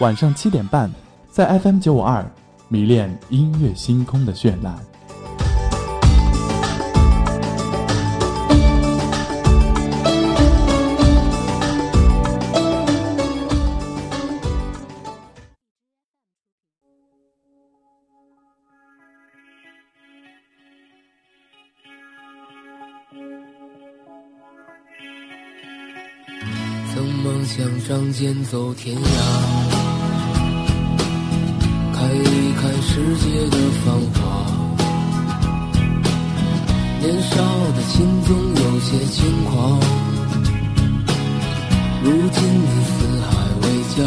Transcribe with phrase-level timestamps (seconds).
[0.00, 0.90] 晚上七点半，
[1.30, 2.24] 在 FM 九五二，
[2.68, 4.74] 迷恋音乐星空的绚烂。
[26.94, 29.79] 曾梦想仗剑走天涯。
[32.92, 34.18] 世界的繁华，
[37.00, 37.36] 年少
[37.76, 37.94] 的心
[38.26, 39.80] 总有些轻狂。
[42.02, 42.90] 如今你四
[43.22, 43.30] 海
[43.62, 43.98] 为家，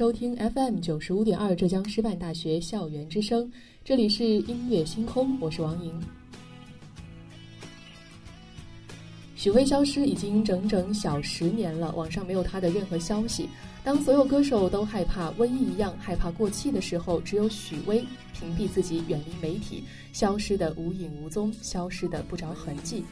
[0.00, 3.52] 收听 FM 九十五点二浙江师范大学校园之声，
[3.84, 5.92] 这里是音乐星空，我是王莹。
[9.36, 13.46] 许巍消失已经整整小十年了，网上没有他的任何消息。
[13.84, 19.84] 当所有歌手都害怕瘟疫一样害怕过气的时候，只有许巍屏蔽自己，远离媒体，
[20.14, 23.04] 消失的无影无踪，消失的不着痕迹。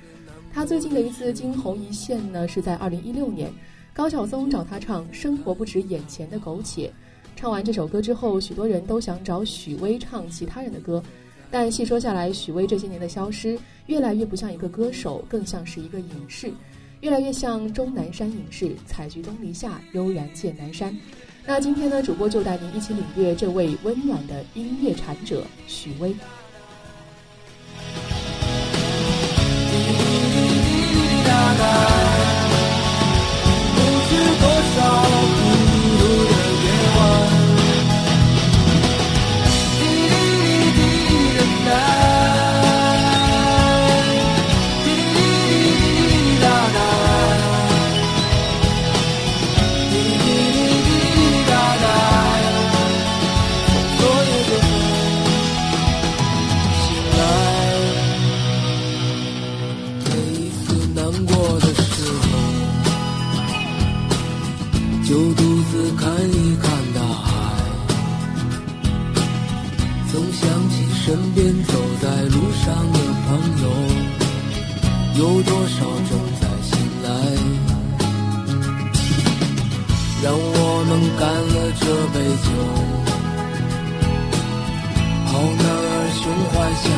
[0.50, 3.53] 他最近的一次惊鸿一现呢，是在二零一六年。
[3.98, 6.86] 高晓松找他唱《生活不止眼前的苟且》，
[7.34, 11.03] 唱完这首歌之后，许多人都想找许巍唱其他人的歌，
[11.50, 16.48] 但细说下来，许巍这些年的消失，越来越不像一个歌手，更像是一个影视，
[17.00, 20.97] 越来越像钟南山影视“采菊东篱下，悠然见南山”。
[21.44, 26.14] 那今天呢，主播就带您一起领略这位温暖的音乐禅者许巍。
[86.48, 86.97] 幻想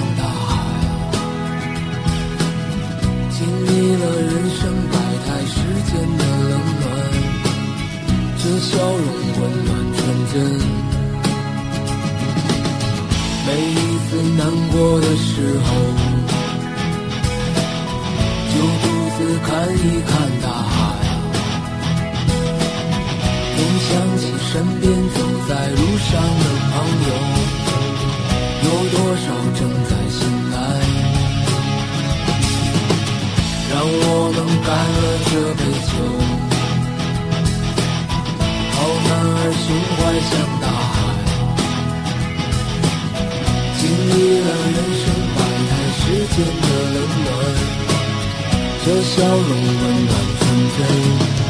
[48.82, 51.49] 这笑容温暖纯真。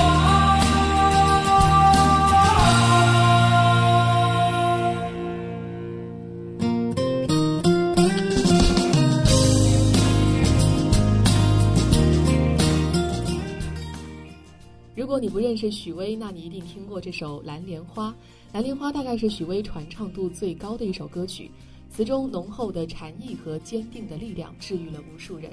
[15.21, 18.09] 你不认识许巍，那你一定听过这首《蓝莲花》。
[18.51, 21.51] 《蓝莲花》大概是许巍传唱度最高的一首歌曲，
[21.91, 25.51] 词中浓厚的禅意和坚定的力量治愈了无数人。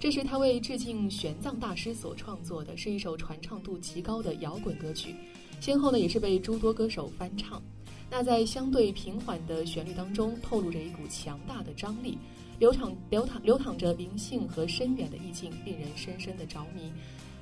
[0.00, 5.14] 这是他为致敬玄奘大师所创作的，是一首传唱度极高的摇滚歌曲。
[5.60, 7.62] 先后呢，也是被诸多歌手翻唱。
[8.10, 12.16] 那在相对平缓的旋律当中，透露着一股强大的张力，
[12.58, 16.90] 流淌流淌流淌着灵性和深远的意境，令人深深的着迷。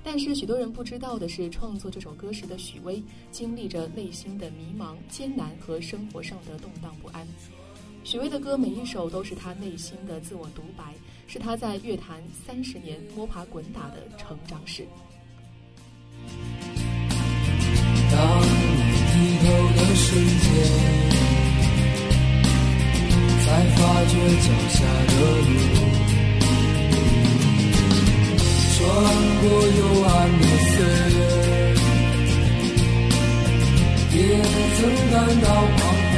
[0.03, 7.27] 但是许多人不知道的是，创作这首歌时的许巍经历着内心的迷茫、艰难和生活上的动荡不安。
[8.03, 10.95] 许巍的歌每一首都是他内心的自我独白，
[11.27, 14.87] 是他在乐坛三十年摸爬滚打的成长史。
[18.11, 18.47] 当你
[19.13, 20.49] 低头的瞬间，
[23.45, 25.13] 才发觉脚下的
[25.47, 26.00] 路，
[28.81, 28.87] 穿
[29.43, 29.45] 过
[29.79, 30.11] 幽暗
[30.41, 30.73] 的岁
[31.15, 31.19] 月，
[34.17, 34.19] 也
[34.77, 34.79] 曾
[35.13, 35.47] 感到
[35.77, 36.10] 彷徨。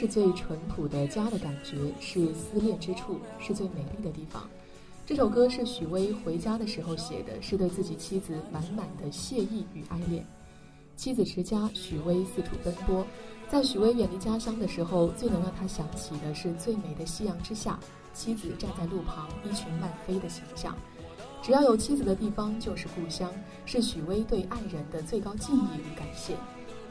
[0.00, 4.48] 是最淳朴的家的感觉，是思念之处，是最美丽的地方。
[5.04, 10.24] 这首歌是许巍回家的时候写的，是对自己妻子满满的谢意与爱恋。
[10.94, 13.04] 妻子持家，许巍四处奔波。
[13.50, 17.76] 在许巍远离家乡的时候，最能让他想起的是最美的夕阳之下，
[18.14, 20.76] 妻子站在路旁，衣裙漫飞的形象。
[21.42, 23.28] 只要有妻子的地方就是故乡，
[23.66, 26.36] 是许巍对爱人的最高敬意与感谢。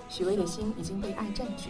[0.09, 1.69] 许巍的心已经被爱占据，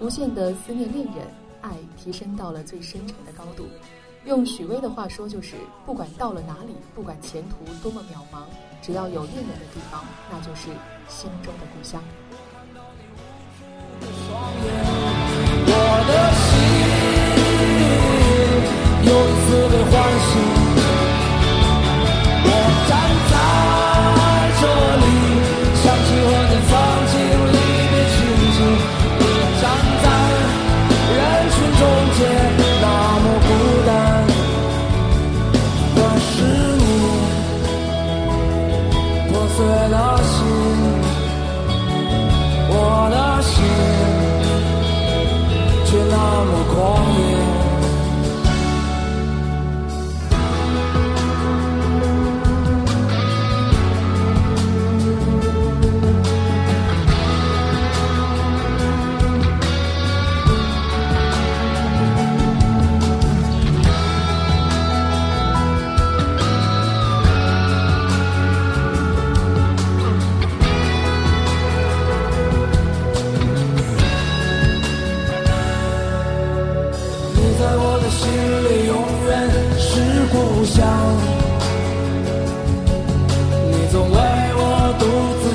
[0.00, 1.26] 无限的思念恋人，
[1.60, 3.68] 爱提升到了最深沉的高度。
[4.24, 8.44] 用许巍的话说，就是不管到了哪里，不管前途多么渺茫，
[8.80, 10.68] 只要有恋人的地方，那就是
[11.06, 12.02] 心中的故乡。
[15.66, 15.74] 我
[16.08, 16.48] 的心
[19.04, 19.94] 又一次被唤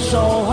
[0.05, 0.44] soul.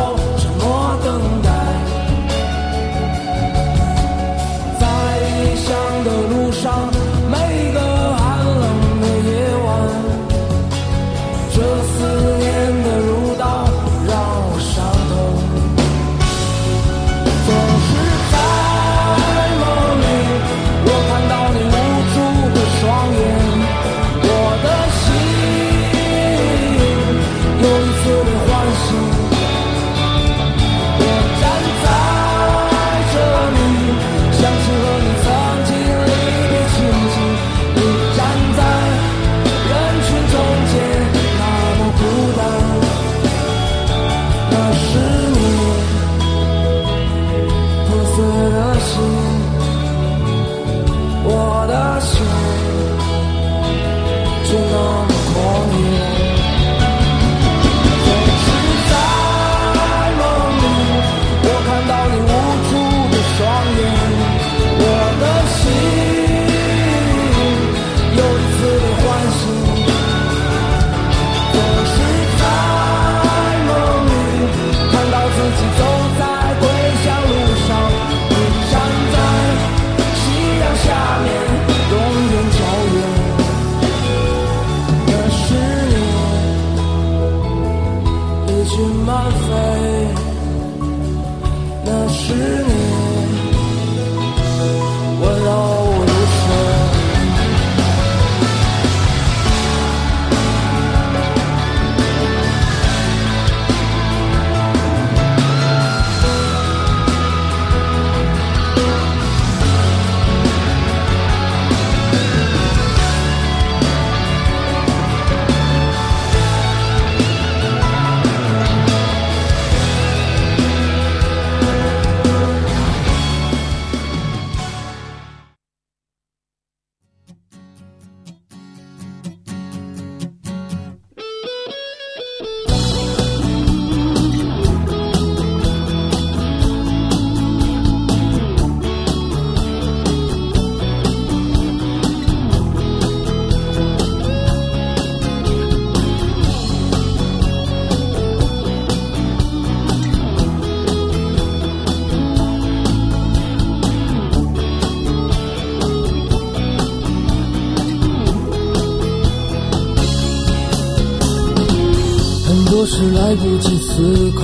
[163.11, 164.43] 来不及思考，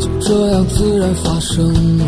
[0.00, 2.04] 就这样自然发生了。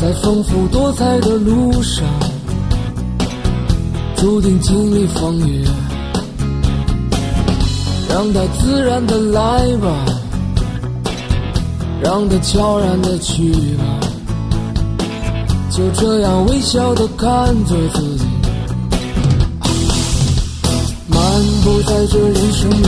[0.00, 2.04] 在丰富多彩的路上，
[4.16, 5.64] 注定经历风雨，
[8.08, 10.04] 让它自然的来吧。
[12.02, 13.84] 让它悄然的去吧，
[15.70, 17.76] 就这样微笑的看着
[21.90, 22.86] 在这人生里，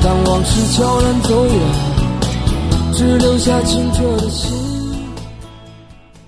[0.00, 4.56] 当往事悄然走远，只留下清澈的心。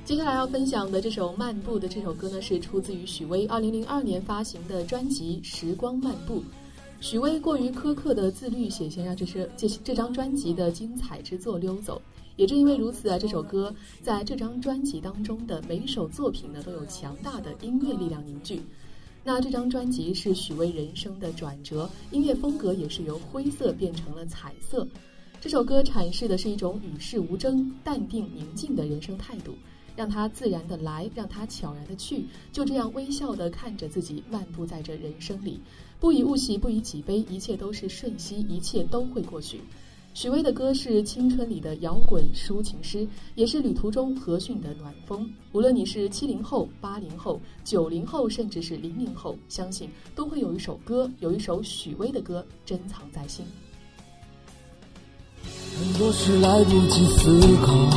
[0.04, 6.38] 接下来要分享的这首《漫步》的这首歌呢，是出自于许巍二零零二年发行的专辑《时光漫步》。
[7.00, 12.02] 许巍过于苛刻的自律，险些让这是这这张专辑的精彩之作溜走。
[12.34, 13.72] 也正因为如此啊，这首歌
[14.02, 18.60] 在这张专辑当中的每一首作品呢，都有强大的音乐力量凝聚。
[19.28, 24.86] 那这张专辑是许巍人生的转折，音乐风格也是由灰色变成了彩色。
[25.40, 29.52] 这首歌阐释的是一种与世无争、淡定宁静的人生态度。
[29.96, 35.58] 让他自然的来，让他悄然的去，就这样微笑的看着自己漫步在这人生里，
[35.98, 39.58] 不以物喜，不以己悲，一切都是瞬息，一切都会过去。
[40.16, 45.30] 许巍的歌是青春里的摇滚抒情诗，也是旅途中和煦的暖风。
[45.52, 53.44] 无论你是七零后、八零后、九零后，甚至是零零后，相信都会有一首歌，有一首许巍的歌珍藏在心。
[55.78, 57.90] 很多事来不及思考。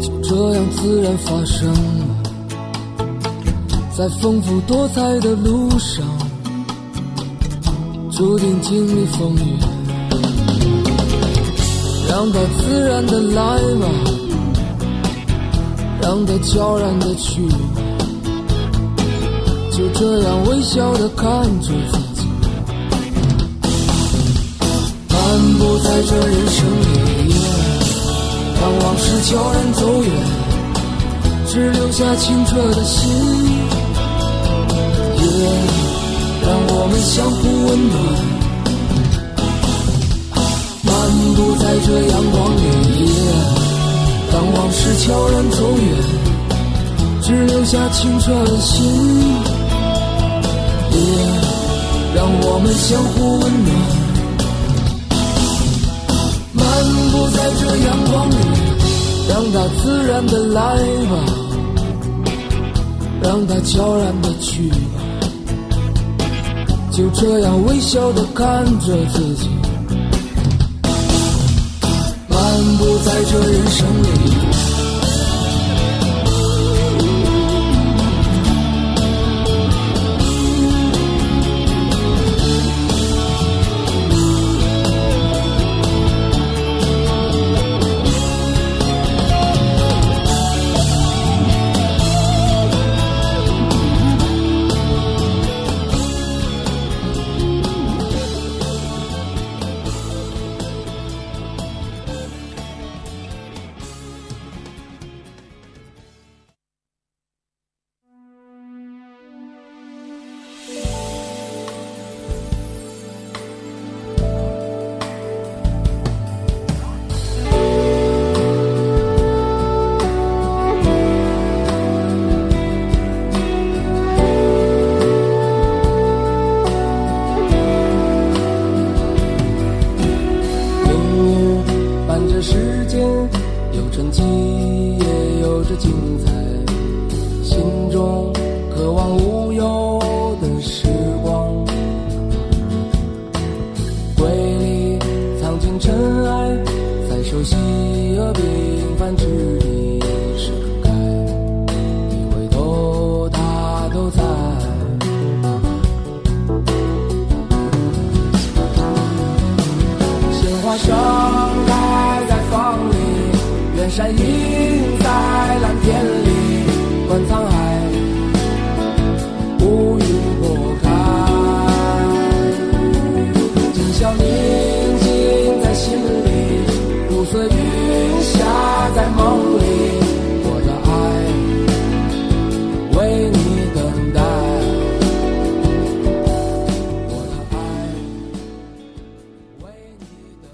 [0.00, 1.74] 就这样自然发生，
[3.94, 6.02] 在丰富多彩的路上，
[8.10, 9.75] 注定经历风雨。
[12.16, 13.86] 让它自然的来吧，
[16.00, 17.46] 让它悄然的去，
[19.70, 21.28] 就这样微笑的看
[21.60, 22.26] 着自己，
[25.10, 25.18] 漫
[25.58, 27.34] 步在这人生里。
[28.62, 30.10] 当往事悄然走远，
[31.46, 33.12] 只留下清澈的心。
[35.18, 35.26] 夜，
[36.40, 36.48] 让
[36.78, 38.35] 我们相互温暖。
[48.06, 48.84] 清澈的心。
[50.92, 50.96] 夜，
[52.14, 53.74] 让我们相互温暖。
[56.52, 56.64] 漫
[57.10, 58.36] 步在这阳光里，
[59.28, 60.60] 让它自然的来
[61.10, 61.14] 吧，
[63.20, 64.76] 让它悄然的去吧，
[66.92, 69.50] 就这样微笑的看着自己，
[72.28, 72.38] 漫
[72.78, 74.55] 步在这人生里。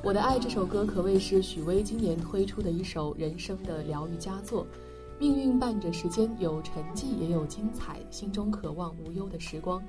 [0.05, 4.67] 我的爱这首歌可谓是许巍今年推出的一首人生的疗愈佳作。
[5.17, 8.01] 命运伴着时间，有沉寂，也有精彩。
[8.11, 9.81] 心中渴望无忧的时光。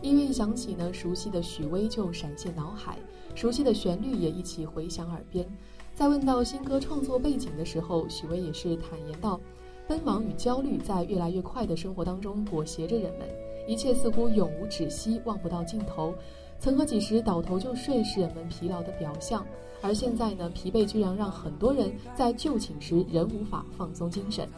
[0.00, 2.96] 音乐一响起呢，熟悉的许巍就闪现脑海，
[3.34, 5.46] 熟悉的旋律也一起回响耳边。
[5.94, 9.38] 在问到新歌创作背景的时候，许巍也是坦言道
[9.86, 13.28] ：“奔忙与焦虑在越来越快的生活当中裹挟着人们，
[13.66, 16.14] 一切似乎永无止息，望不到尽头。”
[16.60, 19.46] 曾和几时倒头就睡是人们疲劳的表象，
[19.80, 24.48] 而现在呢，疲惫居然让很多人在就寝时仍无法放松精神，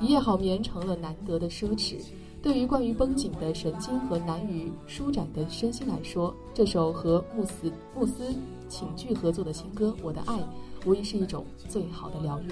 [0.00, 1.96] 一夜好眠成了难得的奢侈。
[2.42, 8.34] 对于惯于绷紧的神经和难于舒展的身心来说，这首和慕斯慕斯
[8.66, 10.38] 寝剧合作的新歌《我的爱》，
[10.86, 12.48] 无疑是一种最好的疗愈。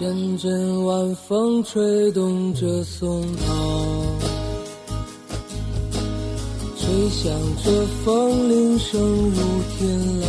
[0.00, 3.44] 阵阵晚风吹动着松涛，
[6.74, 7.30] 吹响
[7.62, 9.36] 着风铃声如
[9.76, 9.90] 天
[10.22, 10.24] 籁。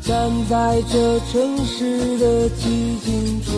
[0.00, 3.52] 站在这城市的寂静中，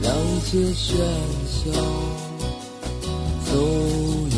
[0.00, 0.94] 让一切喧
[1.48, 1.72] 嚣
[3.50, 3.58] 走
[4.30, 4.37] 远。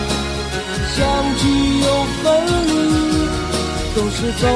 [4.21, 4.47] 是走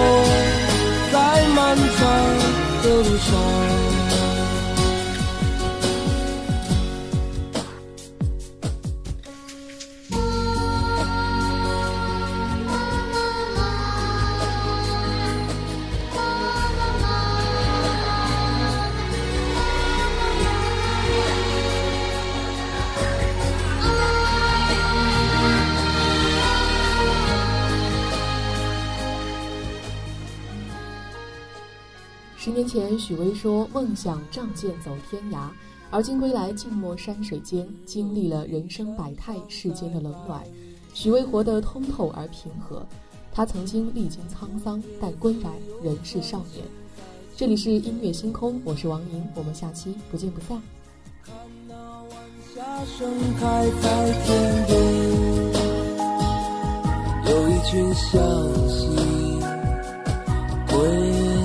[1.12, 2.38] 在漫长
[2.84, 3.95] 的路上。
[32.76, 35.48] 前，许巍说梦想仗剑走天涯，
[35.90, 40.44] 而今归来，静默山水间，经历了人生百态，世间的冷暖，
[40.94, 42.86] 许巍活得通透而平和。
[43.32, 46.66] 他曾经历经沧桑，但归来仍是少年。
[47.38, 50.62] 这里是音乐星空，我是王莹，我们下期不见不散。
[51.24, 51.34] 看
[51.70, 52.10] 那晚
[52.54, 52.62] 霞
[52.98, 53.10] 盛
[53.40, 54.78] 开在天边，
[57.30, 58.22] 有一群向
[58.68, 58.88] 西
[60.68, 61.45] 归。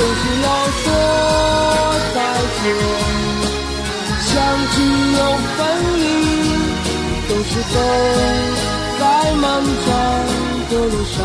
[0.00, 0.48] 总是要
[0.80, 0.84] 说
[2.14, 2.18] 再
[2.56, 2.64] 见。
[4.22, 4.32] 相
[4.72, 4.74] 聚
[5.12, 5.18] 又
[5.56, 5.58] 分
[6.00, 6.02] 离，
[7.28, 7.74] 总是走
[8.98, 9.86] 在漫长
[10.70, 11.16] 的路上。